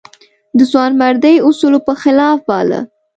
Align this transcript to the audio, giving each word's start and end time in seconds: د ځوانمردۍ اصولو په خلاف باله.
د 0.57 0.59
ځوانمردۍ 0.71 1.35
اصولو 1.47 1.79
په 1.87 1.93
خلاف 2.01 2.37
باله. 2.49 2.79